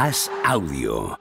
[0.00, 1.18] As Audio.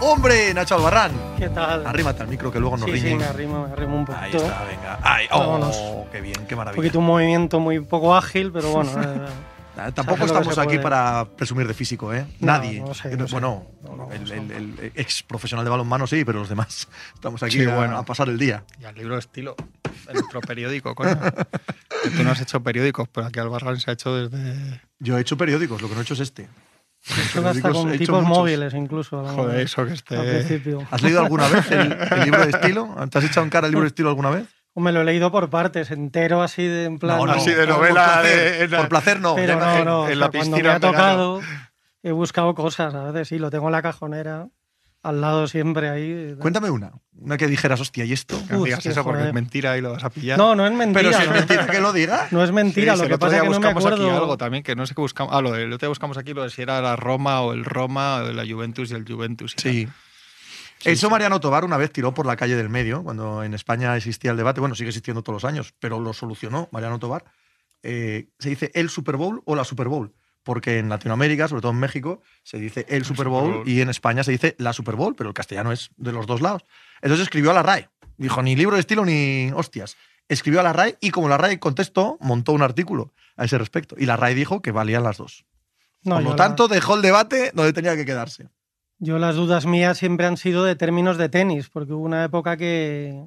[0.00, 1.12] ¡Hombre, Nacho Albarrán!
[1.36, 1.86] ¿Qué tal?
[1.86, 3.10] Arrímate al micro que luego nos sí, riñen.
[3.10, 4.24] sí, me arrimo, me arrimo un poquito.
[4.24, 4.98] Ahí está, venga.
[5.02, 5.76] Ay, oh, Vámonos.
[6.10, 6.76] qué bien, qué un maravilla.
[6.76, 8.90] poquito un movimiento muy poco ágil, pero bueno.
[9.02, 9.26] eh,
[9.80, 10.80] Ah, Tampoco estamos aquí puede.
[10.80, 12.26] para presumir de físico, ¿eh?
[12.40, 12.80] No, Nadie.
[12.80, 13.32] no sé, no sé.
[13.34, 14.36] bueno, No, no, el, sé.
[14.36, 17.96] el- el ex profesional de balonmano sí, pero los demás estamos aquí Sí, a, bueno.
[17.96, 18.64] a pasar el día.
[18.80, 19.54] Y al libro de estilo,
[20.08, 21.16] el otro periódico, coño.
[21.20, 24.80] Que Tú no has hecho periódicos, pero aquí Albarrán se ha hecho desde.
[25.00, 26.48] Yo he hecho periódicos, lo que no he hecho es este.
[27.32, 28.38] Que hasta con he tipos muchos.
[28.38, 29.24] móviles incluso.
[29.24, 30.16] Joder, eso que Al esté.
[30.16, 30.82] principio.
[30.90, 32.94] ¿Has leído alguna vez el, el libro de estilo?
[33.10, 34.46] ¿Te has echado en cara el libro de estilo alguna vez?
[34.74, 37.18] Me lo he leído por partes, entero así de en plan.
[37.18, 39.34] No, no, Así de por novela placer, de- por placer no.
[39.34, 40.00] Pero no, no.
[40.00, 41.40] o en sea, la cuando piscina me ha en tocado,
[42.02, 42.94] he buscado cosas.
[42.94, 44.46] A veces sí, lo tengo en la cajonera,
[45.08, 46.34] al lado siempre ahí.
[46.38, 46.92] Cuéntame una.
[47.20, 48.40] Una que dijeras, hostia, ¿y esto?
[48.46, 49.28] Que no digas eso porque joder.
[49.28, 50.38] es mentira y lo vas a pillar.
[50.38, 51.00] No, no es mentira.
[51.10, 52.28] Pero si es mentira que lo diga.
[52.30, 53.88] No es mentira, Sí, lo que pasa es que no me acuerdo.
[53.94, 55.34] aquí algo también, que no sé qué buscamos.
[55.34, 57.64] Ah, lo del otro día buscamos aquí lo de si era la Roma o el
[57.64, 59.54] Roma, o la Juventus y el Juventus.
[59.58, 59.86] y Sí.
[59.86, 59.94] tal.
[60.92, 64.30] Eso Mariano Tobar una vez tiró por la calle del medio, cuando en España existía
[64.30, 67.24] el debate, bueno, sigue existiendo todos los años, pero lo solucionó Mariano Tobar.
[67.82, 70.12] Eh, se dice el Super Bowl o la Super Bowl,
[70.48, 73.68] porque en Latinoamérica, sobre todo en México, se dice el Super Super Bowl, Bowl.
[73.68, 76.40] y en España se dice la Super Bowl, pero el castellano es de los dos
[76.40, 76.64] lados.
[77.02, 77.90] Entonces escribió a la RAE.
[78.16, 79.98] Dijo, ni libro de estilo ni hostias.
[80.26, 83.94] Escribió a la RAE y como la RAE contestó, montó un artículo a ese respecto.
[83.98, 85.44] Y la RAE dijo que valían las dos.
[86.02, 88.48] No, Por lo la- tanto, dejó el debate donde tenía que quedarse.
[88.98, 92.56] Yo las dudas mías siempre han sido de términos de tenis, porque hubo una época
[92.56, 93.22] que,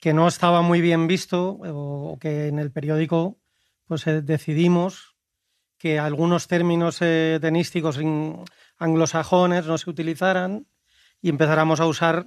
[0.00, 3.38] que no estaba muy bien visto o que en el periódico
[3.86, 5.09] pues eh, decidimos
[5.80, 8.44] que algunos términos eh, tenísticos in-
[8.78, 10.66] anglosajones no se utilizaran
[11.22, 12.26] y empezáramos a usar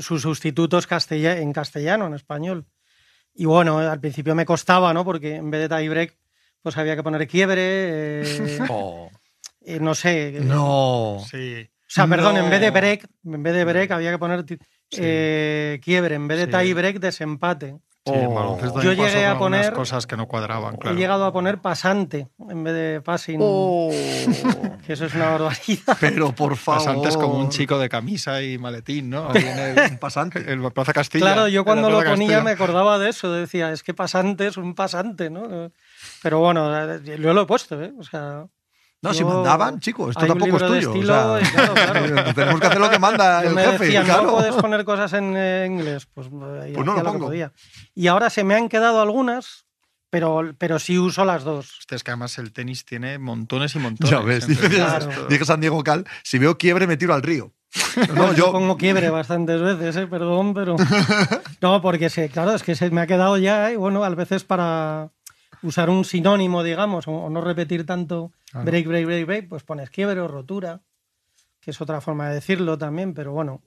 [0.00, 2.66] sus sustitutos en castellano, en español.
[3.32, 5.04] Y bueno, al principio me costaba, ¿no?
[5.04, 6.16] Porque en vez de tiebreak
[6.62, 7.62] pues había que poner quiebre,
[8.22, 9.08] eh, Oh,
[9.60, 11.18] eh, no sé, no.
[11.30, 11.62] Sí.
[11.62, 14.56] o sea, perdón, en vez de break, en vez de break había que poner Sí.
[15.02, 16.50] eh, quiebre, en vez de Sí.
[16.64, 17.76] tie break, desempate.
[18.06, 18.34] Sí, Oh.
[18.34, 20.94] baloncesto Yo llegué a poner- cosas que no cuadraban, claro.
[20.94, 23.88] He llegado a poner pasante en vez de passing, Oh.
[24.86, 25.96] que eso es una barbaridad.
[26.00, 26.84] Pero por favor.
[26.84, 29.30] Pasantes como un chico de camisa y maletín, ¿no?
[29.30, 30.44] Ahí en el, Un pasante.
[30.52, 31.24] en la Plaza Castilla.
[31.32, 32.42] Claro, yo cuando lo ponía Castilla.
[32.42, 35.70] me acordaba de eso, decía, es que pasante es un pasante, ¿no?
[36.22, 37.94] Pero bueno, yo lo he puesto, ¿eh?
[37.98, 38.44] O sea,
[39.04, 40.90] No, si mandaban, chico, esto tampoco es tuyo.
[40.90, 42.24] o estilo sea, claro, claro.
[42.34, 43.84] tenemos que hacer lo que manda el me jefe.
[43.84, 44.22] decían, claro.
[44.24, 46.06] no puedes poner cosas en eh, inglés.
[46.12, 47.26] Pues, eh, Pues no lo pongo.
[47.26, 47.52] podía.
[47.94, 49.66] Y ahora se me han quedado algunas,
[50.10, 51.78] pero, pero sí uso las dos.
[51.80, 54.10] Hostia, es que además el tenis tiene montones y montones.
[54.10, 55.26] Ya ves, dice, Claro.
[55.28, 57.52] dije San Diego Cal, si veo quiebre me tiro al río.
[58.14, 60.76] No, Yo yo, pongo quiebre bastantes veces, eh, perdón, pero.
[61.60, 64.44] No, porque se, claro, es que se me ha quedado ya, y bueno, a veces
[64.44, 65.10] para
[65.64, 68.66] usar un sinónimo, digamos, o, o no repetir tanto Claro.
[68.66, 70.80] break, break, break, break, pues pones quiebre o rotura,
[71.60, 73.62] que es otra forma de decirlo también, pero bueno.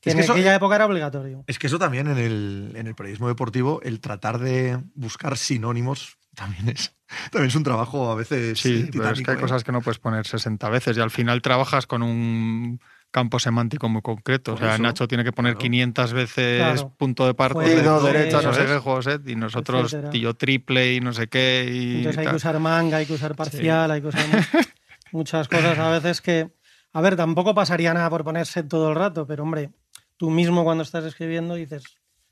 [0.00, 1.44] Que Es en que eso- aquella época era obligatorio.
[1.46, 6.18] es que eso también en el, en el periodismo deportivo, el tratar de buscar sinónimos
[6.34, 6.94] también es,
[7.30, 9.40] también es un trabajo a veces Sí, pero es que hay ¿eh?
[9.40, 12.80] cosas que no puedes poner 60 veces y al final trabajas con un
[13.12, 14.52] campo semántico muy concreto.
[14.54, 15.60] Por o sea, eso, Nacho tiene que poner claro.
[15.62, 16.94] 500 veces Claro.
[16.96, 20.10] punto de Juego, derecha, no sé qué, juego set, y nosotros Etcétera.
[20.10, 21.70] tío triple y no sé qué.
[21.72, 22.32] Y Entonces hay tal.
[22.32, 24.34] que usar manga, hay que usar parcial, hay que usar mu-
[25.12, 26.50] muchas cosas a veces que,
[26.92, 29.70] a ver, tampoco pasaría nada por ponerse todo el rato, pero hombre,
[30.16, 31.84] tú mismo cuando estás escribiendo dices,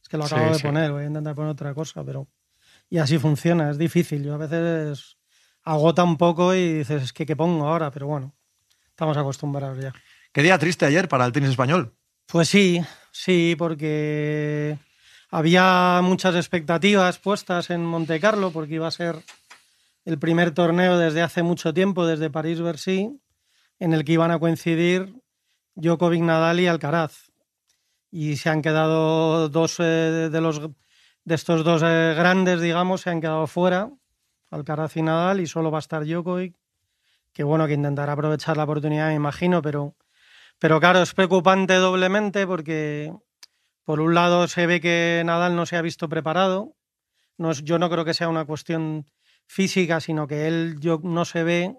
[0.03, 0.63] es que lo Sí, acabo de sí.
[0.67, 2.27] poner, voy a intentar poner otra cosa, pero...
[2.89, 4.25] Y así funciona, es difícil.
[4.25, 5.17] Yo a veces
[5.63, 7.91] agota un poco y dices, es que ¿qué pongo ahora?
[7.93, 8.35] Pero bueno,
[8.89, 9.93] estamos acostumbrados ya.
[10.33, 11.93] Qué día triste ayer para el tenis español.
[12.27, 12.81] Pues sí,
[13.11, 14.79] sí, porque
[15.29, 19.17] había muchas expectativas puestas en Monte Carlo, porque iba a ser
[20.05, 23.21] el primer torneo desde hace mucho tiempo, desde París-Bercy,
[23.81, 25.21] en el que iban a coincidir
[25.75, 27.33] Djokovic, Nadal y Alcaraz.
[28.13, 30.61] Y se han quedado dos eh, de los
[31.25, 33.91] de estos dos eh, grandes, digamos, se han quedado fuera,
[34.51, 36.57] Alcaraz y Nadal, y solo va a estar Djokovic,
[37.33, 39.97] que bueno, que intentará aprovechar la oportunidad, me imagino, pero
[40.61, 43.13] pero claro, es preocupante doblemente porque,
[43.85, 46.77] por un lado, se ve que Nadal no se ha visto preparado.
[47.39, 49.07] No es- yo no creo que sea una cuestión
[49.49, 51.77] física, sino que él yo, no se ve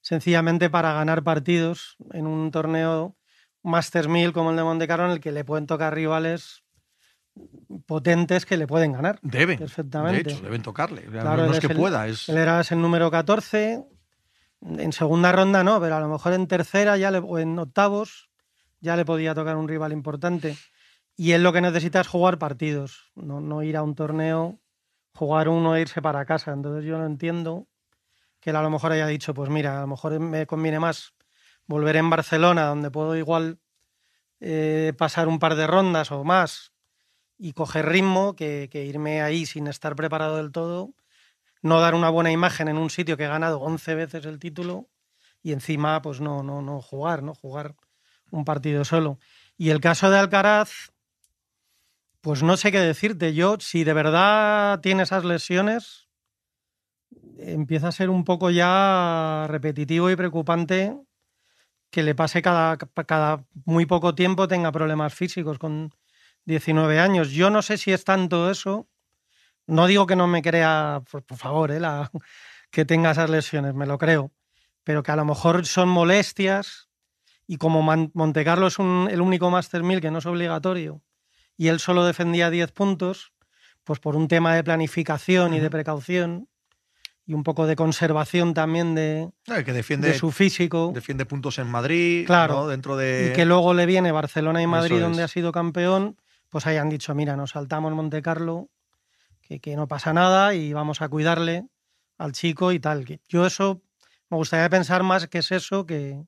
[0.00, 3.16] sencillamente para ganar partidos en un torneo
[3.62, 6.62] Masters 1000 como el de Monte Carlo, en el que le pueden tocar rivales
[7.86, 9.18] potentes que le pueden ganar.
[9.22, 9.58] Deben.
[9.58, 10.22] Perfectamente.
[10.22, 11.02] De hecho, deben tocarle.
[11.02, 12.28] Claro, no es es que el- pueda, es.
[12.28, 13.84] Él era el número 14.
[14.62, 18.30] En segunda ronda no, pero a lo mejor en tercera ya le- o en octavos
[18.80, 20.56] ya le podía tocar un rival importante.
[21.16, 24.60] Y él lo que necesita es jugar partidos, no, no ir a un torneo,
[25.14, 26.52] jugar uno e irse para casa.
[26.52, 27.68] Entonces yo no entiendo
[28.40, 31.14] que él a lo mejor haya dicho, pues mira, a lo mejor me conviene más
[31.66, 33.58] volver en Barcelona, donde puedo igual
[34.40, 36.72] eh, pasar un par de rondas o más
[37.38, 40.94] y coger ritmo, que, que, irme ahí sin estar preparado del todo,
[41.66, 44.88] no dar una buena imagen en un sitio que he ganado 11 veces el título
[45.42, 47.34] y encima pues no, no, no jugar, ¿no?
[47.34, 47.76] Jugar
[48.30, 49.18] un partido solo.
[49.56, 50.92] Y el caso de Alcaraz,
[52.20, 53.34] pues no sé qué decirte.
[53.34, 56.08] Yo, si de verdad tiene esas lesiones,
[57.38, 60.96] empieza a ser un poco ya repetitivo y preocupante
[61.90, 65.94] que le pase cada, cada muy poco tiempo tenga problemas físicos con
[66.44, 67.30] 19 años.
[67.30, 68.88] Yo no sé si es tanto eso.
[69.66, 72.10] No digo que no me crea, por, favor, eh, la,
[72.70, 74.32] que tenga esas lesiones, me lo creo.
[74.84, 76.88] Pero que a lo mejor son molestias
[77.46, 81.02] y como Montecarlo es el único Master 1000 que no es obligatorio
[81.56, 83.32] y él solo defendía 10 puntos,
[83.84, 86.48] pues por un tema de planificación y de precaución,
[87.24, 90.92] y un poco de conservación también de, que defiende, su físico.
[90.94, 93.30] Defiende puntos en Madrid, claro, dentro de...
[93.30, 96.16] Y que luego le viene Barcelona y Madrid, donde ha sido campeón,
[96.50, 98.68] pues hayan dicho, mira, nos saltamos Monte Carlo,
[99.46, 101.66] que, que, no pasa nada y vamos a cuidarle
[102.18, 103.04] al chico y tal.
[103.28, 103.82] Yo eso
[104.30, 106.24] me gustaría pensar más que es eso que,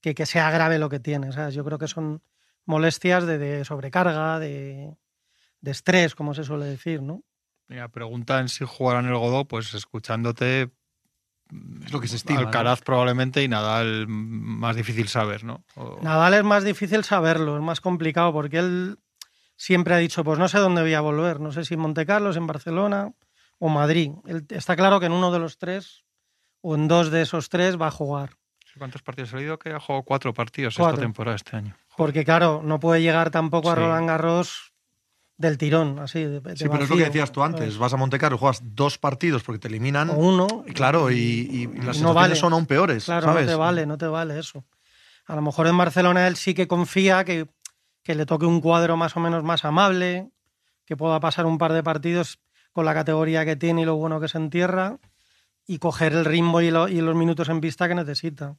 [0.00, 1.30] que, que sea grave lo que tiene.
[1.52, 2.22] Yo creo que son
[2.64, 4.96] molestias de, de sobrecarga, de,
[5.60, 7.22] de estrés, como se suele decir, ¿no?
[7.68, 10.70] Mira, preguntan si jugarán el Godó, pues escuchándote.
[11.84, 12.40] Es lo que se estima.
[12.40, 15.64] Alcaraz probablemente y Nadal más difícil saber, ¿no?
[16.02, 18.98] Nadal es más difícil saberlo, es más complicado porque él
[19.56, 22.06] siempre ha dicho, pues no sé dónde voy a volver, no sé si en Monte
[22.06, 23.12] Carlos, en Barcelona
[23.58, 24.12] o Madrid.
[24.26, 26.04] Él, está claro que en uno de los tres
[26.60, 28.30] o en dos de esos tres va a jugar.
[28.78, 29.58] ¿Cuántos partidos ha salido?
[29.58, 31.74] Que ha jugado cuatro partidos esta temporada, este año.
[31.96, 34.74] Porque claro, no puede llegar tampoco a Roland Garros
[35.38, 36.24] del tirón, así.
[36.24, 37.78] De, sí, pero es lo que decías tú antes.
[37.78, 40.10] Vas a Montecarlo, juegas dos partidos porque te eliminan.
[40.10, 40.64] O uno.
[40.74, 42.36] Claro, y, y las no vale.
[42.36, 43.06] son aún peores.
[43.06, 43.46] Claro, ¿sabes?
[43.46, 44.64] no te vale, no te vale eso.
[45.26, 47.48] A lo mejor en Barcelona él sí que confía que,
[48.06, 50.30] que le toque un cuadro más o menos más amable,
[50.84, 52.38] que pueda pasar un par de partidos
[52.72, 55.00] con la categoría que tiene y lo bueno que se entierra
[55.66, 58.56] y coger el ritmo y, lo, y los minutos en pista que necesita.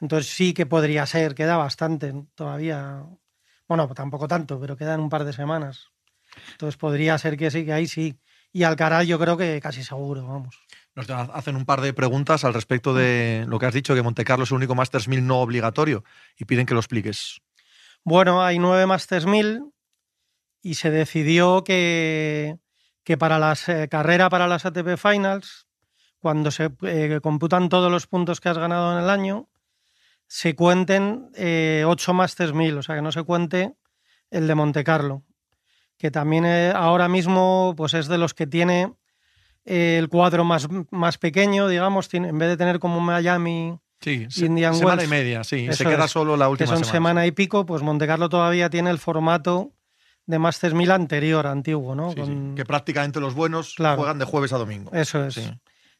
[0.00, 3.02] Entonces sí que podría ser, queda bastante todavía.
[3.66, 5.88] Bueno, tampoco tanto, pero quedan un par de semanas.
[6.52, 8.16] Entonces podría ser que sí, que ahí sí.
[8.52, 10.56] Y Alcaraz yo creo que casi seguro, vamos.
[10.94, 14.44] Nos hacen un par de preguntas al respecto de lo que has dicho, que Montecarlo
[14.44, 16.04] es el único Masters 1000 no obligatorio,
[16.38, 17.40] y piden que lo expliques.
[18.10, 19.70] Bueno, hay nueve Masters 1000
[20.62, 22.58] y se decidió que,
[23.18, 25.66] para la eh, carrera para las ATP Finals,
[26.18, 29.50] cuando se eh, computan todos los puntos que has ganado en el año,
[30.26, 33.74] se cuenten eh, ocho Masters 1000, o sea que no se cuente
[34.30, 35.24] el de Montecarlo
[35.98, 38.94] que también eh, ahora mismo pues es de los que tiene
[39.66, 44.74] eh, el cuadro más, más pequeño, digamos, en vez de tener como Miami, sí, Indian
[44.74, 47.26] semana y media, sí, se queda solo la última que son semana.
[47.26, 49.72] y pico, pues Montecarlo todavía tiene el formato
[50.26, 52.14] de Masters 1000 anterior, antiguo, ¿no?
[52.54, 54.92] Que prácticamente los buenos juegan de jueves a domingo.
[54.92, 55.40] Eso es.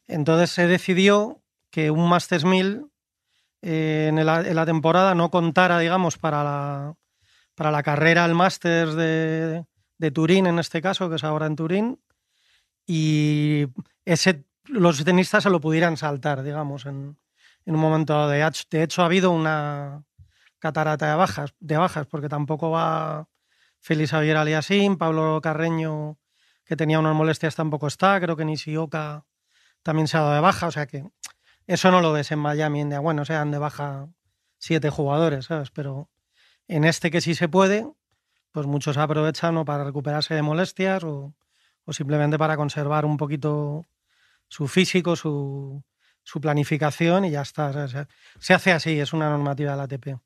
[0.07, 1.41] Entonces se decidió
[1.71, 2.85] que un Masters 1000
[3.61, 6.93] eh, en, en, la temporada no contara, digamos, para la,
[7.55, 9.65] para la carrera al Masters de,
[9.97, 11.99] de Turín en este caso, que es ahora en Turín,
[12.87, 13.67] y
[14.05, 17.17] ese, los tenistas se lo pudieran saltar, digamos, en,
[17.65, 18.29] en un momento dado.
[18.29, 20.03] De, de hecho, ha habido una
[20.59, 23.27] catarata de bajas, de bajas porque tampoco va
[23.79, 26.17] Félix Javier Aliasín, Pablo Carreño,
[26.65, 29.25] que tenía unas molestias, tampoco está, creo que Nishioka
[29.81, 31.03] también se ha dado de baja, o sea que
[31.65, 34.09] eso no lo ves en Miami, en bueno, sean de baja
[34.57, 35.71] siete jugadores, ¿sabes?
[35.71, 36.09] Pero
[36.67, 37.87] en este que sí se puede,
[38.51, 41.33] pues muchos aprovechan o para recuperarse de molestias o,
[41.89, 43.87] simplemente para conservar un poquito
[44.47, 45.83] su físico, su,
[46.31, 47.87] planificación y ya está.
[48.39, 50.19] se, hace así, es una normativa de la ATP.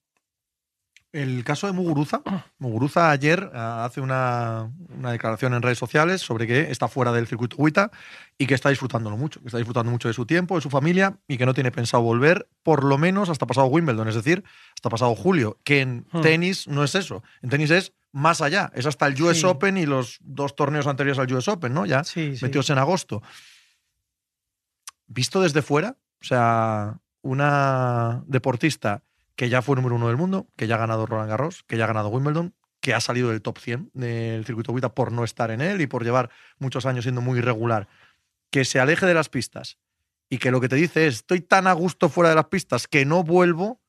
[1.13, 2.23] El caso de Muguruza.
[2.57, 4.71] Muguruza ayer ah, hace una,
[5.11, 7.91] declaración en redes sociales sobre que está fuera del circuito WITA
[8.39, 11.19] y que está disfrutándolo mucho, que está disfrutando mucho de su tiempo, de su familia
[11.27, 14.43] y que no tiene pensado volver por lo menos hasta pasado Wimbledon, es decir,
[14.73, 16.21] hasta pasado julio, que en hmm.
[16.21, 17.21] tenis no es eso.
[17.43, 21.19] En tenis es más allá, es hasta el US Open y los dos torneos anteriores
[21.19, 21.85] al US Open, ¿no?
[21.85, 23.21] Ya sí, metidos en agosto.
[25.13, 29.03] Visto desde fuera, o sea, una deportista
[29.35, 31.83] que ya fue número uno del mundo, que ya ha ganado Roland Garros, que ya
[31.83, 35.51] ha ganado Wimbledon, que ha salido del top 100 del circuito WTA por no estar
[35.51, 37.87] en él y por llevar muchos años siendo muy irregular,
[38.49, 39.77] que se aleje de las pistas
[40.29, 42.87] y que lo que te dice es, estoy tan a gusto fuera de las pistas
[42.87, 43.79] que no vuelvo,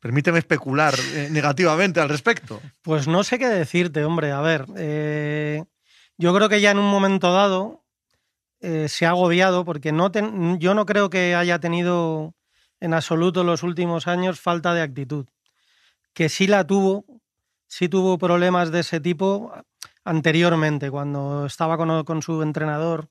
[0.00, 2.62] permíteme especular eh, negativamente al respecto.
[2.80, 4.32] Pues no sé qué decirte, hombre.
[4.32, 5.62] A ver, eh,
[6.16, 7.85] yo creo que ya en un momento dado
[8.60, 12.34] eh, se ha agobiado porque no ten- yo no creo que haya tenido
[12.80, 15.26] en absoluto los últimos años falta de actitud.
[16.14, 17.04] Que sí la tuvo,
[17.66, 19.52] sí tuvo problemas de ese tipo
[20.04, 23.08] anteriormente, cuando estaba con, con su entrenador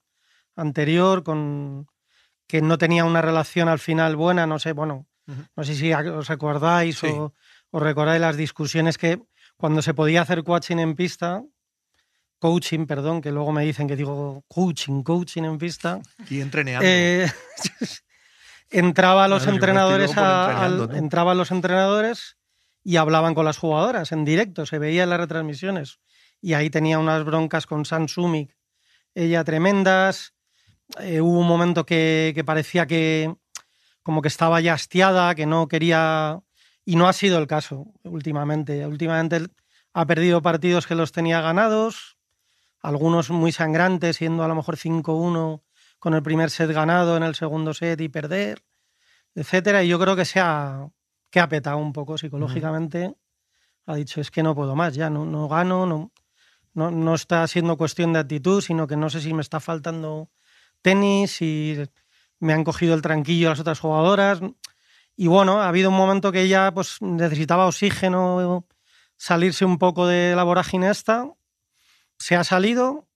[0.56, 1.88] anterior, con
[2.48, 5.08] que no tenía una relación al final buena, no sé, bueno,
[5.56, 7.08] no sé si os acordáis Sí.
[7.08, 7.34] o
[7.72, 9.20] os recordáis las discusiones que
[9.58, 11.44] cuando se podía hacer coaching en pista,
[12.46, 16.00] coaching, perdón, que luego me dicen que digo coaching, coaching en pista,
[16.30, 16.86] Y entreneando.
[16.88, 17.26] eh,
[18.70, 20.96] entraba los Claro, yo me entrenadores a- al- tú.
[20.96, 22.38] entraban los entrenadores
[22.84, 26.00] y hablaban con las jugadoras en directo, se veía en las retransmisiones.
[26.42, 28.56] Y ahí tenía unas broncas con San Sumik,
[29.16, 30.34] ella tremendas.
[31.00, 33.34] Eh, hubo un momento que, que parecía que
[34.04, 36.40] como que estaba ya hastiada, que no quería...
[36.88, 38.86] Y no ha sido el caso últimamente.
[38.86, 39.48] Últimamente
[39.96, 42.15] ha perdido partidos que los tenía ganados,
[42.86, 45.62] algunos muy sangrantes, siendo a lo mejor 5-1
[45.98, 48.64] con el primer set ganado en el segundo set y perder,
[49.34, 49.84] etcétera.
[49.84, 50.88] Y yo creo que se ha,
[51.32, 53.16] que ha petado un poco psicológicamente.
[53.88, 56.12] Ha dicho, es que no puedo más, ya no, no gano, no,
[56.74, 60.30] no, no está siendo cuestión de actitud, sino que no sé si me está faltando
[60.82, 61.78] tenis, y
[62.40, 64.42] me han cogido el tranquillo las otras jugadoras.
[65.16, 68.68] Y bueno, ha habido un momento que ella pues, necesitaba oxígeno,
[69.18, 71.28] salirse un poco de la vorágine esta.
[72.20, 73.08] Se ha salido,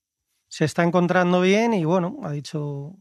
[0.48, 2.96] se está encontrando bien y bueno, ha dicho,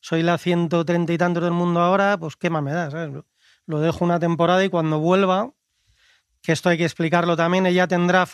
[0.00, 3.22] soy la 130 y tantos del mundo ahora, pues qué más me da, ¿sabes?
[3.66, 5.52] Lo- dejo una temporada y cuando vuelva,
[6.42, 8.28] que esto hay que explicarlo también, ella tendrá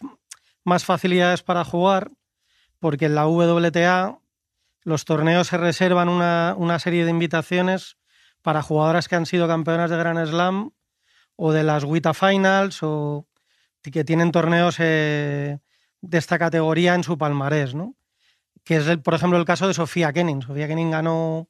[0.65, 2.11] más facilidades para jugar,
[2.81, 4.19] porque en la WTA
[4.83, 7.97] los torneos se reservan una, una serie de invitaciones
[8.43, 10.73] para jugadoras que han sido campeonas de Grand Slam
[11.37, 13.27] o de las WTA Finals o
[13.83, 15.59] que tienen torneos eh,
[16.01, 17.95] de esta categoría en su palmarés, ¿no?
[18.65, 20.43] Que es, el, por ejemplo, el caso de Sofía Kenin.
[20.43, 21.49] Sofía Kenin ganó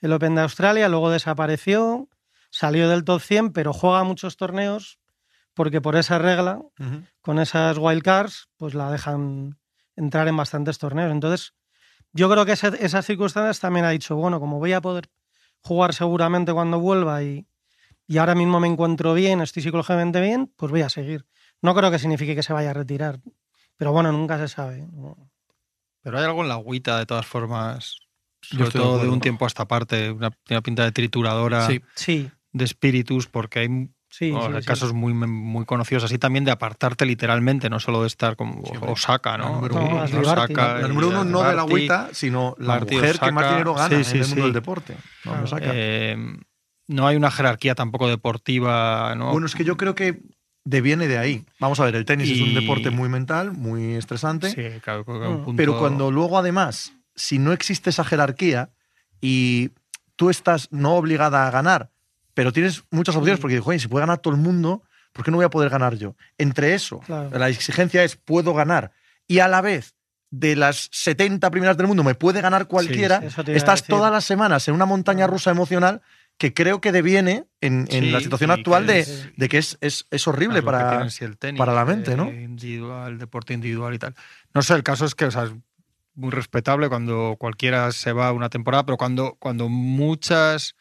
[0.00, 2.08] el Open de Australia, luego desapareció,
[2.50, 4.98] salió del top 100, pero juega muchos torneos
[5.54, 6.60] porque por esa regla
[7.20, 9.58] con esas wildcards, pues la dejan
[9.96, 11.12] entrar en bastantes torneos.
[11.12, 11.52] Entonces,
[12.12, 15.08] yo creo que ese- esas circunstancias también ha dicho, bueno, como voy a poder
[15.60, 17.46] jugar seguramente cuando vuelva y,
[18.06, 21.26] y ahora mismo me encuentro bien, estoy psicológicamente bien, pues voy a seguir.
[21.60, 23.20] No creo que signifique que se vaya a retirar,
[23.82, 24.86] pero bueno, nunca se sabe.
[24.92, 25.16] ¿no?
[26.04, 27.96] Pero hay algo en la agüita, de todas formas,
[28.42, 30.84] Yo sobre estoy de todo de, un tiempo a esta parte, una, tiene una pinta
[30.84, 31.82] de trituradora Sí.
[31.96, 33.68] Sí, de espíritus, porque hay
[34.08, 34.66] sí, o sí, sea, sí.
[34.68, 38.62] casos muy, muy conocidos así también de apartarte literalmente, no solo de estar como.
[38.82, 39.54] Osaka, La ¿no?
[39.56, 40.06] número No, uno.
[40.06, 40.20] La-.
[40.20, 43.50] Osaka La y número uno no de la agüita, sino la Barty, mujer que más
[43.50, 44.94] dinero gana Sí, sí, en el mundo del deporte.
[45.24, 45.44] No, Claro.
[45.44, 45.70] Osaka.
[45.74, 46.16] Eh,
[46.86, 49.32] no hay una jerarquía tampoco deportiva, ¿no?
[49.32, 50.22] Bueno, es que yo creo que
[50.64, 51.44] deviene de ahí.
[51.58, 55.14] Vamos a ver, el tenis es un deporte muy mental, muy estresante, sí, claro, un
[55.40, 55.44] Mm.
[55.44, 58.70] punto- pero cuando luego además, si no existe esa jerarquía
[59.20, 59.70] y
[60.16, 61.90] tú estás no obligada a ganar,
[62.34, 63.42] pero tienes muchas opciones Sí.
[63.42, 65.68] porque dices, "Joder, si puede ganar todo el mundo, ¿por qué no voy a poder
[65.68, 66.14] ganar yo?
[66.38, 67.36] Entre eso, Claro.
[67.36, 68.92] la exigencia es puedo ganar
[69.26, 69.94] y a la vez
[70.30, 74.66] de las 70 primeras del mundo me puede ganar cualquiera, sí, estás todas las semanas
[74.68, 76.00] en una montaña rusa emocional
[76.42, 79.58] que creo que deviene en, en Sí, la situación actual que de, es- de que
[79.58, 80.88] es, es, es horrible para...
[80.88, 82.28] tiene en sí el tenis, para la mente, eh, ¿no?
[82.32, 84.16] Individual, deporte individual y tal.
[84.52, 85.52] No sé, el caso es que o sea, es
[86.14, 90.74] muy respetable cuando cualquiera se va una temporada, pero cuando, cuando muchas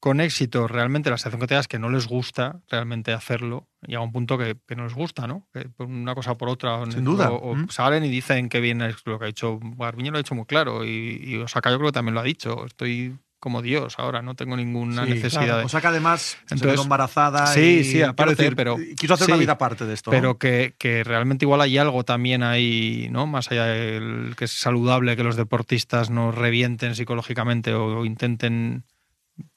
[0.00, 3.94] con éxito realmente la sensación que te es que no les gusta realmente hacerlo y
[3.94, 5.46] a un punto que, que no les gusta, ¿no?
[5.52, 6.76] Que por una cosa o por otra.
[6.76, 7.30] o- Sin duda.
[7.30, 7.68] O, o Mm.
[7.68, 10.44] salen y dicen que bien es lo que ha dicho Garbiño, lo ha dicho muy
[10.46, 12.64] claro y, y Osaka yo creo que también lo ha dicho.
[12.66, 15.58] Estoy como Dios ahora, no tengo ninguna Sí, necesidad claro.
[15.60, 15.64] de...
[15.64, 18.76] O sea que además se Entonces- quedó embarazada Sí, y sí, quiero aparte, decir, pero-
[18.96, 20.10] quiso hacer una vida aparte de esto.
[20.10, 20.16] ¿no?
[20.16, 23.26] Pero que, que realmente igual hay algo también ahí, ¿no?
[23.26, 28.84] Más allá del que es saludable que los deportistas no revienten psicológicamente o, o intenten.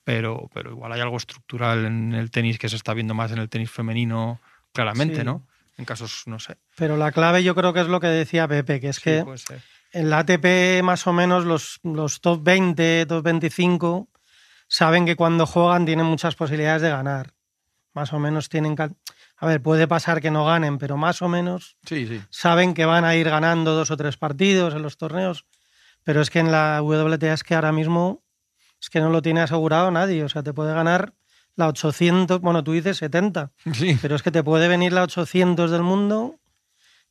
[0.05, 3.37] Pero, pero igual hay algo estructural en el tenis que se está viendo más en
[3.39, 4.39] el tenis femenino,
[4.73, 5.23] claramente, Sí.
[5.23, 5.45] ¿no?
[5.77, 6.55] En casos, no sé.
[6.75, 9.23] Pero la clave yo creo que es lo que decía Pepe, que es Sí, que
[9.23, 9.61] puede ser.
[9.93, 14.09] En la ATP más o menos los, los top 20, top 25
[14.67, 17.33] saben que cuando juegan tienen muchas posibilidades de ganar.
[17.93, 18.75] Más o menos tienen...
[19.37, 22.21] A ver, puede pasar que no ganen, pero más o menos Sí, sí.
[22.31, 25.45] saben que van a ir ganando dos o tres partidos en los torneos.
[26.03, 28.23] Pero es que en la WTA es que ahora mismo
[28.81, 30.23] es que no lo tiene asegurado nadie.
[30.23, 31.13] O sea, te puede ganar
[31.55, 33.97] la 800, bueno, tú dices 70, Sí.
[34.01, 36.39] pero es que te puede venir la 800 del mundo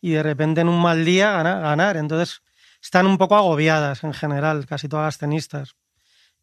[0.00, 1.96] y de repente en un mal día gana- ganar.
[1.96, 2.42] Entonces
[2.82, 5.76] están un poco agobiadas en general, casi todas las tenistas.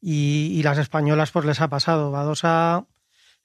[0.01, 2.09] Y, y las españolas pues les ha pasado.
[2.11, 2.85] Badosa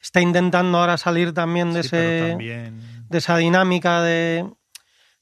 [0.00, 3.06] está intentando ahora salir también de, Sí, ese, también.
[3.08, 4.48] de esa dinámica de,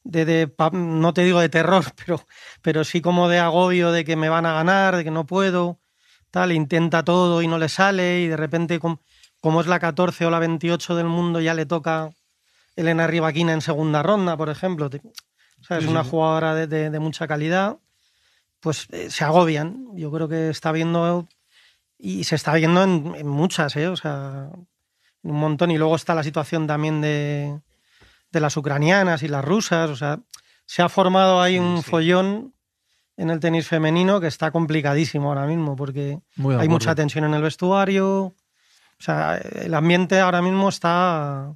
[0.04, 2.26] de, no te digo de terror, pero,
[2.60, 5.78] pero sí como de agobio de que me van a ganar, de que no puedo,
[6.30, 8.98] tal, intenta todo y no le sale y de repente com-
[9.40, 12.10] como es la 14 o la 28 del mundo ya le toca
[12.76, 14.90] Elena Rivaquina en segunda ronda, por ejemplo.
[15.62, 16.10] O sea, es Sí, una sí.
[16.10, 17.78] jugadora de, de- de mucha calidad,
[18.60, 19.88] pues eh, se agobian.
[19.96, 21.26] Yo creo que está viendo
[21.98, 23.88] y se está viendo en, en muchas, ¿eh?
[23.88, 24.50] o sea,
[25.22, 25.70] en un montón.
[25.70, 27.58] Y luego está la situación también de,
[28.30, 30.18] de las ucranianas y las rusas, o sea,
[30.66, 32.54] se ha formado ahí Sí, un follón
[33.16, 37.34] en el tenis femenino que está complicadísimo ahora mismo porque Muy hay mucha tensión en
[37.34, 38.24] el vestuario.
[38.24, 38.34] O
[39.04, 41.54] sea, el ambiente ahora mismo está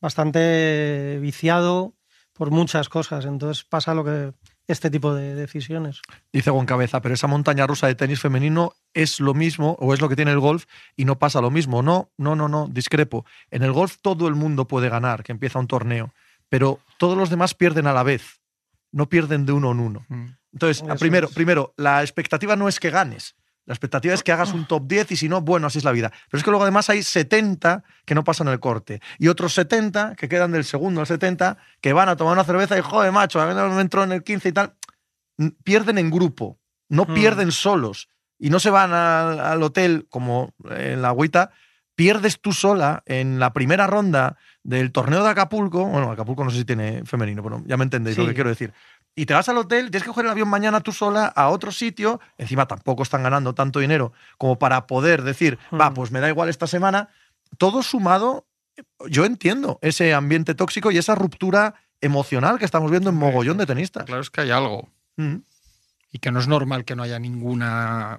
[0.00, 1.94] bastante viciado
[2.32, 3.24] por muchas cosas.
[3.24, 4.32] Entonces pasa lo que
[4.66, 6.00] este tipo de decisiones.
[6.32, 10.08] Dice Cabeza, pero esa montaña rusa de tenis femenino es lo mismo o es lo
[10.08, 11.82] que tiene el golf y no pasa lo mismo.
[11.82, 13.24] No, no, no, no, discrepo.
[13.50, 16.12] En el golf todo el mundo puede ganar, que empieza un torneo,
[16.48, 18.40] pero todos los demás pierden a la vez,
[18.92, 20.06] no pierden de uno en uno.
[20.08, 20.26] Mm.
[20.52, 21.34] Entonces, Eso primero, es.
[21.34, 23.34] primero, la expectativa no es que ganes.
[23.64, 25.92] La expectativa es que hagas un top 10 y si no, bueno, así es la
[25.92, 26.10] vida.
[26.30, 30.16] Pero es que luego además hay 70 que no pasan el corte y otros 70
[30.16, 33.40] que quedan del segundo al 70 que van a tomar una cerveza y, joder, macho,
[33.40, 34.74] a mí no me entró en el 15 y tal.
[35.38, 37.14] N- Pierden en grupo, no Mm.
[37.14, 41.52] pierden solos y no se van al, al hotel como en la agüita.
[41.94, 45.84] Pierdes tú sola en la primera ronda del torneo de Acapulco.
[45.86, 48.30] Bueno, Acapulco no sé si tiene femenino, pero ya me entendéis lo Sí.
[48.30, 48.72] que quiero decir
[49.14, 51.70] y te vas al hotel, tienes que coger el avión mañana tú sola a otro
[51.72, 55.94] sitio, encima tampoco están ganando tanto dinero como para poder decir, va, Mm.
[55.94, 57.08] pues me da igual esta semana,
[57.58, 58.46] todo sumado,
[59.08, 63.66] yo entiendo ese ambiente tóxico y esa ruptura emocional que estamos viendo en mogollón de
[63.66, 64.04] tenistas.
[64.06, 64.88] Claro, es que hay algo.
[65.16, 65.36] Mm.
[66.10, 68.18] Y que no es normal que no haya ninguna.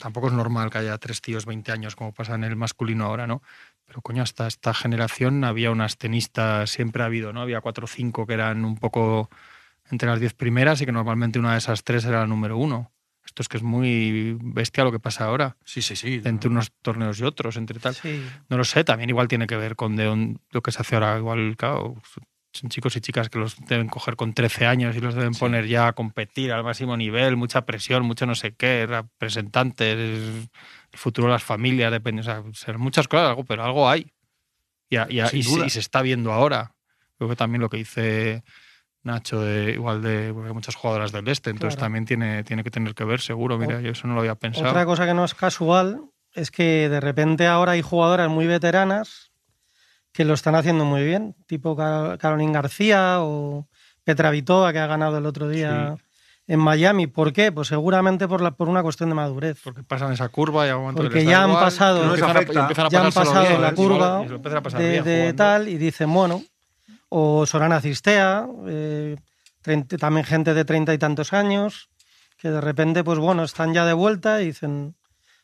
[0.00, 3.26] Tampoco es normal que haya tres tíos 20 años como pasa en el masculino ahora,
[3.26, 3.42] ¿no?
[3.86, 7.42] Pero coño, hasta esta generación había unas tenistas, siempre ha habido, ¿no?
[7.42, 9.28] Había cuatro o cinco que eran un poco
[9.92, 12.92] entre las diez primeras y que normalmente una de esas tres era la número uno.
[13.24, 16.20] Esto es que es muy bestia lo que pasa ahora, Sí, sí, sí.
[16.24, 17.94] entre unos torneos y otros, entre tal.
[17.94, 18.20] Sí.
[18.48, 20.96] No lo sé, también igual tiene que ver con de un- lo que se hace
[20.96, 21.16] ahora.
[21.18, 21.94] Igual, claro,
[22.52, 25.66] son chicos y chicas que los deben coger con 13 años y los deben poner
[25.68, 30.48] ya a competir al máximo nivel, mucha presión, mucho no sé qué, representantes, el
[30.92, 32.20] futuro de las familias, depende.
[32.20, 34.10] O sea, ser muchas cosas, algo, pero algo hay.
[34.90, 36.74] Y, a- y y y se está viendo ahora.
[37.16, 38.42] Creo que también lo que dice
[39.04, 41.86] Nacho, de, igual de porque hay muchas jugadoras del este, entonces Claro.
[41.86, 43.58] también tiene, tiene que tener que ver, seguro.
[43.58, 44.68] Mira, yo eso no lo había pensado.
[44.68, 46.02] Otra cosa que no es casual
[46.34, 49.32] es que de repente ahora hay jugadoras muy veteranas
[50.12, 53.66] que lo están haciendo muy bien, tipo Car- Caroline García o
[54.04, 55.96] Petra Vitova, que ha ganado el otro día
[56.46, 57.06] en Miami.
[57.06, 57.50] ¿Por qué?
[57.50, 59.58] Pues seguramente por, la, por una cuestión de madurez.
[59.64, 63.04] Porque pasan esa curva y a un Porque ya han igual, pasado- No a- ya
[63.04, 63.74] han pasado la ¿eh?
[63.74, 65.36] curva Y de, bien de jugando.
[65.36, 66.42] tal y dicen, bueno,
[67.14, 69.16] o Sorana Cistea, eh,
[69.98, 71.90] también gente de treinta y tantos años,
[72.38, 74.96] que de repente, pues bueno, están ya de vuelta y dicen,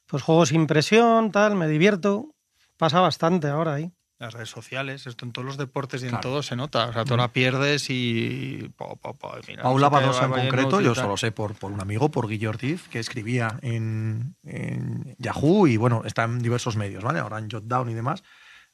[0.06, 2.34] pues juego sin presión, tal, me divierto.
[2.78, 3.92] Pasa bastante ahora ahí.
[4.18, 6.86] Las redes sociales, esto en todos los deportes y en todo se nota.
[6.86, 8.72] O sea, tú la pierdes y.
[8.76, 11.80] po, po, po, y mira, Paula Badosa en concreto, yo solo sé por, por un
[11.80, 17.04] amigo, por Guillo Ortiz, que escribía en, en Yahoo y bueno, está en diversos medios,
[17.04, 17.20] ¿vale?
[17.20, 18.24] Ahora en Jotdown y demás.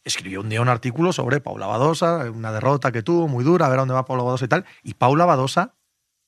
[0.05, 3.69] Escribió un día un artículo sobre Paula Badosa, una derrota que tuvo muy dura, a
[3.71, 4.65] ver a dónde va Paula Badosa y tal.
[4.83, 5.75] Y Paula Badosa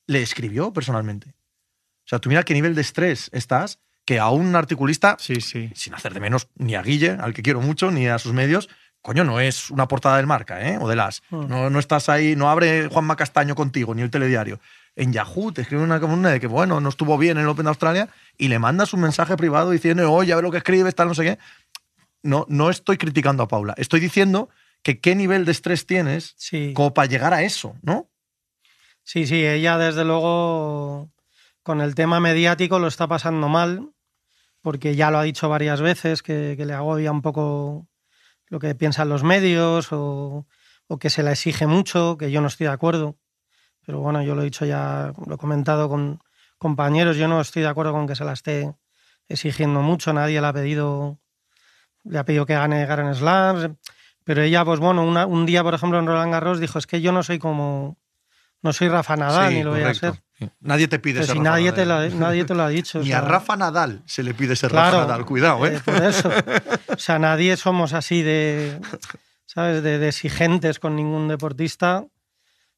[0.07, 1.29] le escribió personalmente.
[1.29, 5.69] O sea, tú mira qué nivel de estrés estás, que a un articulista, Sí, sí.
[5.75, 8.69] sin hacer de menos ni a Guille, al que quiero mucho, ni a sus medios,
[9.01, 10.77] coño, no es una portada del marca, ¿eh?
[10.81, 11.21] O de las.
[11.29, 11.47] Mm.
[11.47, 14.59] No, no estás ahí, no abre Juanma Castaño contigo, ni el telediario.
[14.95, 17.65] En Yahoo te escribe una columna de que, bueno, no estuvo bien en el Open
[17.65, 20.95] de Australia y le mandas un mensaje privado diciendo, oye, a ver lo que escribes,
[20.95, 21.39] tal, no sé qué.
[22.23, 23.73] No, no estoy criticando a Paula.
[23.77, 24.49] Estoy diciendo
[24.83, 26.73] que qué nivel de estrés tienes Sí.
[26.73, 28.09] como para llegar a eso, ¿no?
[29.03, 31.09] Sí, sí, ella desde luego
[31.63, 33.91] con el tema mediático lo está pasando mal,
[34.61, 37.87] porque ya lo ha dicho varias veces, que, que le agobia un poco
[38.47, 40.45] lo que piensan los medios o,
[40.87, 43.17] o que se la exige mucho, que yo no estoy de acuerdo.
[43.85, 46.19] Pero bueno, yo lo he dicho ya, lo he comentado con
[46.57, 48.73] compañeros, yo no estoy de acuerdo con que se la esté
[49.29, 51.19] exigiendo mucho, nadie le ha pedido,
[52.09, 53.69] le ha pedido que gane Grand Slams,
[54.23, 57.01] pero ella, pues bueno, una- un día, por ejemplo, en Roland Garros dijo, es que
[57.01, 57.97] yo no soy como,
[58.61, 60.13] no soy Rafa Nadal, Sí, ni lo voy a ser.
[60.37, 60.49] Sí.
[60.59, 62.09] Nadie te pide ser si Rafa nadie te, Nadal.
[62.11, 62.99] lo, nadie te lo ha dicho.
[62.99, 65.25] o Ni sea, a Rafa Nadal se le pide ser claro, Rafa Nadal.
[65.25, 65.75] Cuidado, ¿eh?
[65.77, 66.29] eh, por eso.
[66.95, 68.79] O sea, nadie somos así de,
[69.45, 69.83] ¿sabes?
[69.83, 72.05] De, de exigentes con ningún deportista,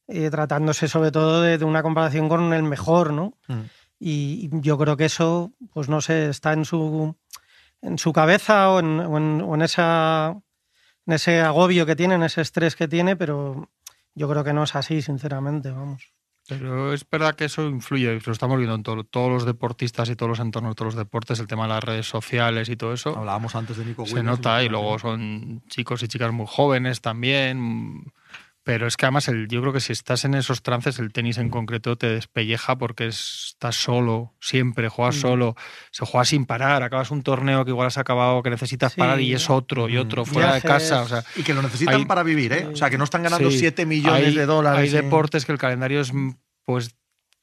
[0.07, 3.33] eh, tratándose sobre todo de, de una comparación con el mejor, ¿no?
[3.47, 3.59] Mm.
[3.99, 7.15] Y yo creo que eso, pues no sé, está en su,
[7.81, 10.35] en su cabeza o en, o en- o en esa,
[11.05, 13.69] en ese agobio que tiene, en ese estrés que tiene, pero
[14.15, 16.11] yo creo que no es así, sinceramente, vamos.
[16.47, 20.15] Pero es verdad que eso influye, lo estamos viendo en todo- todos los deportistas y
[20.15, 22.91] todos los entornos de todos los deportes, el tema de las redes sociales y todo
[22.93, 23.15] eso.
[23.15, 24.71] Hablábamos antes de Nico se Williams, nota y imagínate.
[24.71, 28.11] luego son chicos y chicas muy jóvenes también.
[28.69, 31.39] Pero es que además el, yo creo que si estás en esos trances, el tenis
[31.39, 35.21] en concreto te despelleja porque es- estás solo, siempre, juegas Mm.
[35.21, 35.55] solo,
[35.89, 38.99] se juega sin parar, acabas un torneo que igual has acabado, que necesitas Sí.
[38.99, 40.25] parar y es otro y otro, Mm.
[40.27, 41.01] fuera de casa.
[41.01, 42.67] O sea, Y que lo necesitan Hay- para vivir, ¿eh?
[42.71, 44.79] O sea, que no están ganando Sí, 7 millones hay- de dólares.
[44.79, 46.11] Hay y- deportes que el calendario es
[46.63, 46.95] pues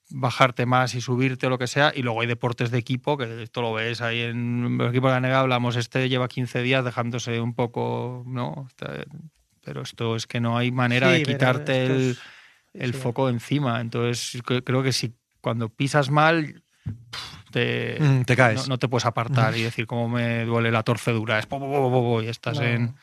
[0.09, 3.43] bajarte más y subirte o lo que sea, y luego hay deportes de equipo, que
[3.43, 6.85] esto lo ves ahí en el equipo de la nega, hablamos, este lleva 15 días
[6.85, 8.69] dejándose un poco, ¿no?
[9.67, 12.21] Pero esto es que no hay manera Sí, de quitarte el, es-
[12.73, 13.01] el sí.
[13.01, 13.81] foco encima.
[13.81, 16.63] Entonces, cre- creo que si cuando pisas mal,
[17.51, 18.61] te, Mm, te caes.
[18.63, 21.67] no, no te puedes apartar y decir cómo me duele la torcedura, es po, po,
[21.71, 22.65] po, po, po, y estás No.
[22.65, 22.95] en...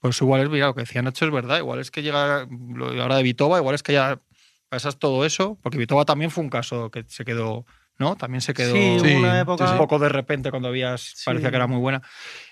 [0.00, 2.92] Pues igual es, mira, lo que decía Nacho es verdad, igual es que llega, lo
[2.92, 4.20] de ahora de Vitova, igual es que ya
[4.68, 7.66] pasas todo eso, porque Vitova también fue un caso que se quedó,
[7.98, 8.14] ¿no?
[8.16, 9.68] También se quedó Sí, una época.
[9.70, 11.24] un poco de repente cuando habías, Sí.
[11.26, 12.00] parecía que era muy buena.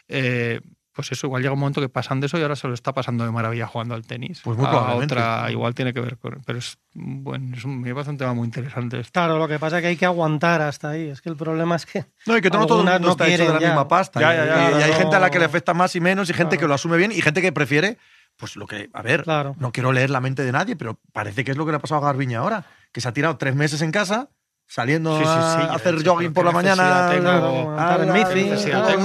[0.08, 0.60] Eh,
[0.96, 2.92] pues eso, igual llega un momento que pasan de eso y ahora se lo está
[2.92, 4.40] pasando de maravilla jugando al tenis.
[4.42, 5.14] Pues muy A probablemente.
[5.14, 6.40] otra, igual tiene que ver con.
[6.44, 9.02] Pero es, bueno, es un, me parece un tema muy interesante.
[9.12, 11.08] Claro, lo que pasa es que hay que aguantar hasta ahí.
[11.08, 12.06] Es que el problema es que.
[12.26, 13.66] No, y que no todo el mundo no está hecho de la ya.
[13.68, 14.20] misma pasta.
[14.20, 16.00] Ya, y, ya, ya, y- y hay gente a la que le afecta más y
[16.00, 16.60] menos, y gente Claro.
[16.60, 17.98] que lo asume bien, y gente que prefiere,
[18.38, 18.88] pues lo que.
[18.94, 19.54] A ver, Claro.
[19.58, 21.80] no quiero leer la mente de nadie, pero parece que es lo que le ha
[21.80, 24.30] pasado a Garbiña ahora, que se ha tirado tres meses en casa,
[24.68, 27.70] saliendo Sí, sí, sí, a hacer jogging por la mañana, tengo.
[27.78, 27.96] a-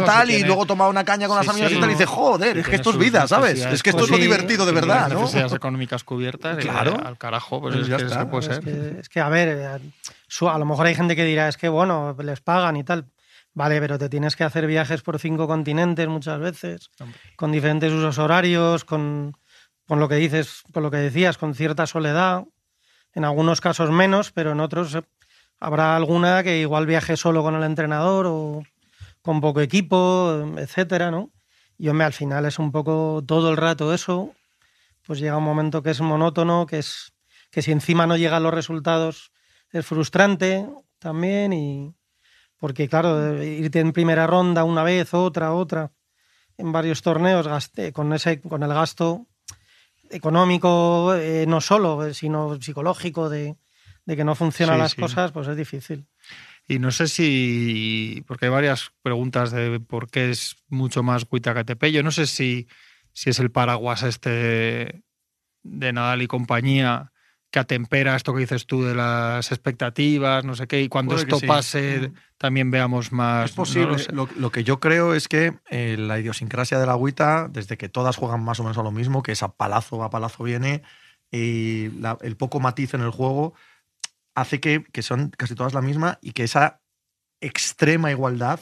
[0.05, 2.57] tal, Si y luego tomar una caña con las amigas y tal, y dice, joder,
[2.57, 3.59] es que esto es vida, ¿sabes?
[3.65, 5.19] Es que esto es lo divertido de verdad, ¿no?
[5.21, 6.97] necesidades económicas cubiertas, eh, Claro.
[7.03, 8.63] al carajo, pues Pues es que puede Es ser.
[8.63, 11.69] que, es que, a ver, eh, a lo mejor hay gente que dirá, es que
[11.69, 13.05] bueno, les pagan y tal.
[13.53, 17.19] Vale, pero te tienes que hacer viajes por cinco continentes muchas veces, Hombre.
[17.35, 19.35] con diferentes usos horarios, con,
[19.87, 22.45] con lo que dices, con lo que decías, con cierta soledad.
[23.13, 25.01] En algunos casos menos, pero en otros eh,
[25.61, 28.63] habrá alguna que igual viaje solo con el entrenador o
[29.21, 31.31] con poco equipo, etcétera, ¿no?
[31.77, 34.33] Y hombre, al final es un poco todo el rato eso.
[35.05, 37.13] Pues llega un momento que es monótono, que es
[37.51, 39.31] que si encima no llegan los resultados
[39.71, 40.67] es frustrante
[40.99, 41.95] también y
[42.57, 45.91] porque claro, irte en primera ronda una vez, otra, otra,
[46.57, 47.47] en varios torneos
[47.93, 49.27] con ese con el gasto
[50.09, 53.57] económico eh, no solo, eh, sino psicológico de,
[54.05, 55.01] de que no funcionan Sí, las sí.
[55.01, 56.07] cosas, pues es difícil.
[56.67, 61.53] Y no sé si, porque hay varias preguntas de por qué es mucho más Cuita
[61.53, 61.91] que Tepe.
[61.91, 62.67] Yo no sé si,
[63.13, 65.03] si es el paraguas este
[65.63, 67.11] de Nadal y compañía
[67.51, 71.23] que atempera esto que dices tú de las expectativas, no sé qué, y cuando Puede
[71.25, 71.45] esto sí.
[71.47, 73.49] pase también veamos más.
[73.49, 73.87] Es posible.
[73.87, 74.11] no lo sé.
[74.13, 77.89] lo, lo que yo creo es que eh, la idiosincrasia de la agüita, desde que
[77.89, 80.81] todas juegan más o menos a lo mismo, que es a palazo, a palazo viene,
[81.29, 83.53] y la- el poco matiz en el juego
[84.41, 86.81] hace que, que son casi todas la misma y que esa
[87.39, 88.59] extrema igualdad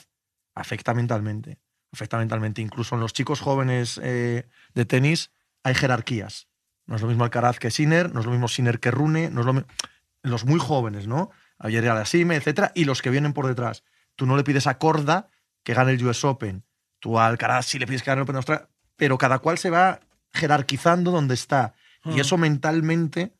[0.55, 1.59] afecta mentalmente.
[1.91, 2.61] Afecta mentalmente.
[2.61, 5.31] Incluso en los chicos jóvenes eh, de tenis
[5.63, 6.47] hay jerarquías.
[6.85, 9.41] No es lo mismo Alcaraz que Sinner, no es lo mismo Sinner que Rune, no
[9.41, 9.65] es lo mi-
[10.23, 11.29] los muy jóvenes, ¿no?
[11.57, 13.83] Ayer era la Sime, etcétera, y los que vienen por detrás.
[14.15, 15.29] Tú no le pides a Corda
[15.63, 16.63] que gane el US Open.
[16.99, 19.69] Tú a Alcaraz sí le pides que gane el Open Australia, pero cada cual se
[19.69, 19.99] va
[20.33, 21.73] jerarquizando donde está.
[22.05, 22.19] Y Mm.
[22.19, 23.33] eso mentalmente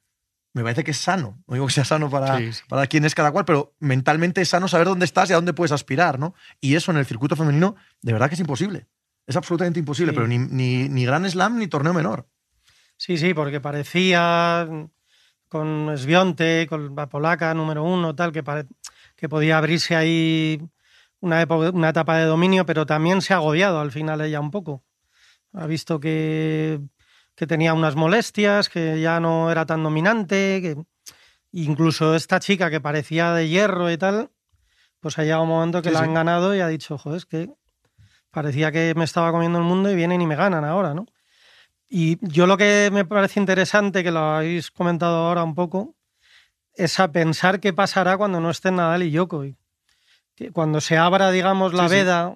[0.53, 1.41] me parece que es sano.
[1.47, 2.62] No digo que sea sano para, Sí, sí.
[2.67, 5.53] para quien es cada cual, pero mentalmente es sano saber dónde estás y a dónde
[5.53, 6.33] puedes aspirar, ¿no?
[6.59, 8.88] Y eso en el circuito femenino, de verdad que es imposible.
[9.27, 10.15] Es absolutamente imposible, Sí.
[10.15, 12.27] pero ni, ni, ni Gran Slam ni torneo menor.
[12.97, 14.67] Sí, sí, porque parecía
[15.47, 18.67] con Svionte, con la polaca número uno, tal, que, pare-
[19.15, 20.62] que podía abrirse ahí
[21.19, 24.51] una, época- una etapa de dominio, pero también se ha agobiado al final ella un
[24.51, 24.83] poco.
[25.53, 26.79] Ha visto que,
[27.39, 30.75] que tenía unas molestias, que ya no era tan dominante, que
[31.54, 34.30] incluso esta chica que parecía de hierro y tal,
[34.99, 36.06] pues ha llegado un momento que Sí, la sí.
[36.06, 37.49] han ganado y ha dicho, joder, es que
[38.30, 41.06] parecía que me estaba comiendo el mundo y vienen y me ganan ahora, ¿no?
[41.88, 45.95] Y yo lo que me parece interesante, que lo habéis comentado ahora un poco,
[46.73, 49.56] es a pensar qué pasará cuando no estén Nadal y Djokovic.
[50.36, 51.95] Que Cuando se abra, digamos, la sí.
[51.95, 52.36] veda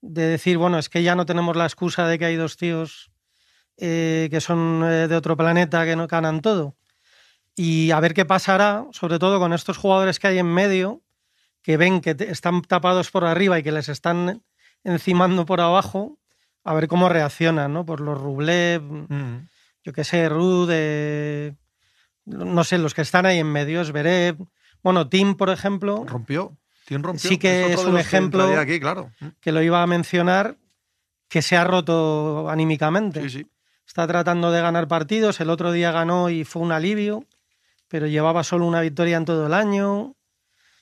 [0.00, 3.10] de decir, bueno, es que ya no tenemos la excusa de que hay dos tíos
[3.78, 6.76] eh, que son eh, de otro planeta que no ganan todo.
[7.56, 11.02] Y a ver qué pasará, sobre todo con estos jugadores que hay en medio,
[11.62, 14.42] que ven que están tapados por arriba y que les están
[14.82, 16.18] encimando por abajo,
[16.64, 17.86] a ver cómo reaccionan, ¿no?
[17.86, 19.48] Por los Rublev, Mm.
[19.84, 21.56] yo qué sé, Rude,
[22.26, 23.92] no sé, los que están ahí en medio, es.
[24.82, 26.56] Bueno, Tim, por ejemplo, Rompió.
[26.86, 27.30] Tim rompió.
[27.30, 29.10] Sí que es un que ejemplo- entraría aquí, claro.
[29.40, 30.58] Que lo iba a mencionar,
[31.28, 33.22] que se ha roto anímicamente.
[33.22, 33.46] Sí, sí.
[33.86, 35.40] Está tratando de ganar partidos.
[35.40, 37.24] El otro día ganó y fue un alivio,
[37.88, 40.16] pero llevaba solo una victoria en todo el año.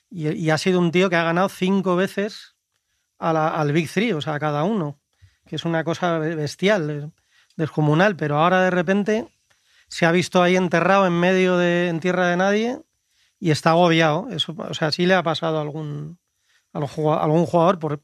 [0.09, 2.55] Y, ha sido un tío que ha ganado cinco veces
[3.17, 4.99] al Big Three, o sea, a cada uno,
[5.47, 7.09] que es una cosa bestial, eh,
[7.55, 8.15] descomunal.
[8.15, 9.27] Pero ahora de repente
[9.87, 12.79] se ha visto ahí enterrado en medio de en tierra de nadie
[13.39, 14.27] y está agobiado.
[14.29, 16.19] Eso, o sea, sí le ha pasado a algún,
[16.73, 17.79] a algún jugador.
[17.79, 18.01] Por,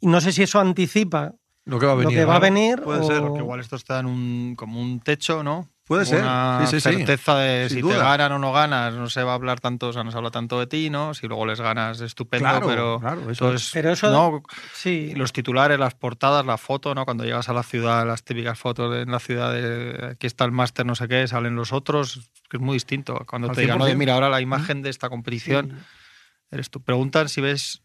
[0.00, 1.34] y no sé si eso anticipa
[1.64, 2.16] Lo que va a lo venir.
[2.18, 2.80] que va a venir.
[2.82, 5.68] Puede o- ser, Porque igual estos te dan un, como un techo, ¿no?
[5.86, 6.96] Puede ser, Una sí, sí, sí.
[6.98, 7.94] certeza de Sin si duda.
[7.96, 10.16] te ganan o no ganas, no se va a hablar tanto, o sea, no se
[10.16, 11.14] habla tanto de ti, ¿no?
[11.14, 13.00] Si luego les ganas, estupendo, Claro, pero.
[13.00, 14.40] claro, eso entonces, Pero eso- ¿no?
[14.72, 17.04] Sí, Los titulares, las portadas, la foto, ¿no?
[17.04, 20.52] Cuando llegas a la ciudad, las típicas fotos en la ciudad de aquí está el
[20.52, 23.24] máster, no sé qué, salen los otros, que es muy distinto.
[23.28, 23.84] Cuando Al te digan, 100%.
[23.84, 25.84] oye, mira, ahora la imagen de esta competición sí.
[26.50, 26.82] Eres tú.
[26.82, 27.82] Preguntan si ves,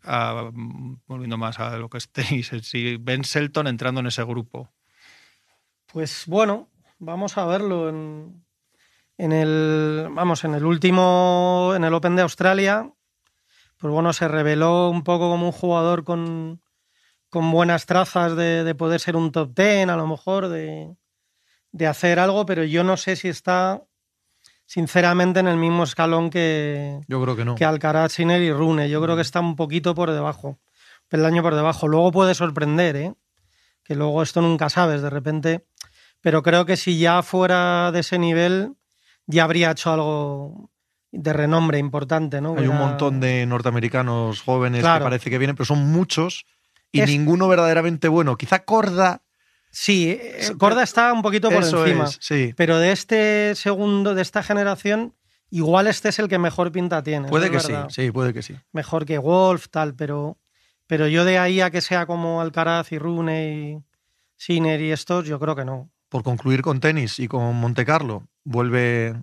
[1.07, 4.71] volviendo más a lo que es tenis, si ven Selton entrando en ese grupo.
[5.91, 8.45] Pues bueno, vamos a verlo en,
[9.17, 12.91] en el vamos en el último en el Open de Australia.
[13.77, 16.61] Pues bueno, se reveló un poco como un jugador con,
[17.29, 20.95] con buenas trazas de, de poder ser un top ten, a lo mejor, de,
[21.71, 23.83] de hacer algo, pero yo no sé si está
[24.65, 27.55] sinceramente en el mismo escalón que, Yo creo que no.
[27.55, 28.89] que Alcaraz, Sinner y Rune.
[28.89, 30.59] Yo creo que está un poquito por debajo,
[31.07, 31.87] peldaño por debajo.
[31.87, 33.13] Luego puede sorprender, ¿eh?
[33.83, 35.65] que luego esto nunca sabes de repente.
[36.21, 38.73] Pero creo que si ya fuera de ese nivel,
[39.27, 40.71] ya habría hecho algo
[41.11, 42.55] de renombre importante, ¿no?
[42.57, 44.99] Hay un montón de norteamericanos jóvenes Claro.
[44.99, 46.45] que parece que vienen, pero son muchos
[46.91, 48.35] y Es- ninguno verdaderamente bueno.
[48.37, 49.21] Quizá Corda.
[49.77, 52.05] Sí, eh, Corda está un poquito por eso encima.
[52.05, 52.53] es, sí.
[52.55, 55.13] Pero de este segundo, de esta generación,
[55.49, 57.27] igual este es el que mejor pinta tiene.
[57.27, 58.55] Puede que sí, sí, puede que sí.
[58.71, 60.37] mejor que Wolf, tal, pero,
[60.87, 63.83] pero yo de ahí a que sea como Alcaraz y Rune y
[64.37, 65.91] Sinner y estos, yo creo que no.
[66.07, 69.21] Por concluir con tenis y con Monte Carlo, vuelve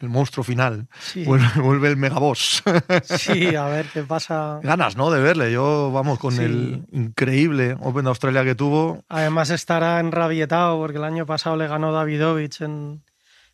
[0.00, 0.86] el monstruo final.
[1.00, 2.62] Sí, Vuelve, vuelve el megaboss.
[3.02, 4.60] sí, a ver qué pasa.
[4.62, 5.10] Ganas, ¿no?
[5.10, 5.50] De verle.
[5.52, 6.42] Yo, vamos, con Sí.
[6.42, 9.02] el increíble Open de Australia que tuvo.
[9.08, 13.02] Además estará enrabietado porque el año pasado le ganó Davidovich en,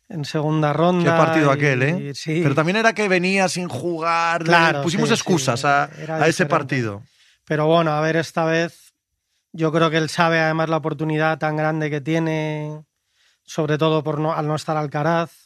[0.09, 1.11] en segunda ronda.
[1.13, 2.11] Qué partido y- aquel, ¿eh?
[2.13, 4.43] Sí, Pero también era que venía sin jugar.
[4.43, 7.01] Claro, pusimos excusas a, a ese partido.
[7.45, 8.93] Pero bueno, a ver, esta vez
[9.51, 12.81] yo creo que él sabe además la oportunidad tan grande que tiene,
[13.43, 15.44] sobre todo por no, al no estar Alcaraz,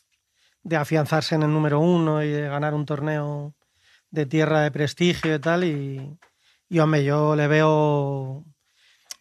[0.63, 3.55] de afianzarse en el número uno y de ganar un torneo
[4.11, 5.63] de tierra de prestigio y tal.
[5.63, 6.17] Y,
[6.69, 8.43] y hombre, yo le veo.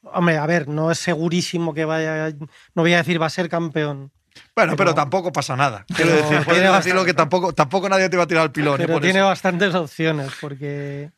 [0.02, 2.30] Hombre, a ver, no es segurísimo que vaya.
[2.74, 4.12] No voy a decir va a ser campeón.
[4.54, 5.84] Bueno, pero, Pero- tampoco pasa nada.
[5.94, 8.74] Quiero decir, puedes bastante- que tampoco, tampoco nadie te va a tirar el pilón.
[8.74, 8.84] ¿eh?
[8.84, 9.26] Pero por tiene eso.
[9.28, 11.10] bastantes opciones, porque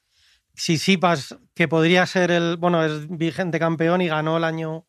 [0.54, 4.87] si Sipas, que podría ser el, bueno, es vigente campeón y ganó el año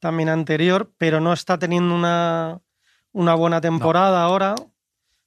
[0.00, 2.60] también anterior, pero no está teniendo una,
[3.18, 4.54] una buena temporada ahora,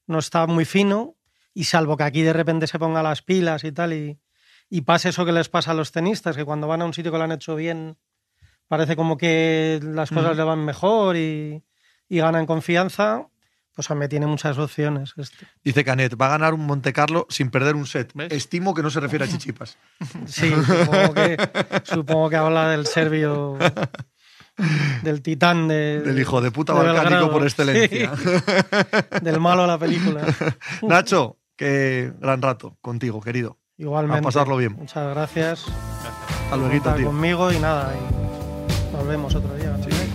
[0.08, 1.18] no está muy fino,
[1.54, 4.18] y salvo que aquí de repente se ponga las pilas y tal, y,
[4.70, 7.12] y pase eso que les pasa a los tenistas, que cuando van a un sitio
[7.12, 7.98] que lo han hecho bien,
[8.70, 11.66] parece como que las cosas le van mejor y,
[12.08, 13.28] y ganan confianza,
[13.74, 15.14] pues a mí tiene muchas opciones.
[15.18, 15.46] Este.
[15.62, 18.12] Dice Canet, va a ganar un Monte Carlo sin perder un set.
[18.14, 18.32] ¿Ves?
[18.32, 19.78] Estimo que no se refiere a chichipas.
[20.28, 21.38] Sí, supongo que,
[21.84, 23.58] supongo que habla del serbio,
[25.04, 28.16] del titán de, Del hijo de puta de balcánico por excelencia.
[28.16, 28.26] Sí,
[29.22, 30.22] del malo a la película.
[30.82, 33.58] Nacho, qué gran rato contigo, querido.
[33.78, 34.20] Igualmente.
[34.20, 34.74] A pasarlo bien.
[34.74, 35.66] Muchas gracias
[36.44, 37.08] Hasta luego, tío.
[37.08, 39.72] conmigo y nada, y nos vemos otro día.
[39.72, 40.11] ¿no?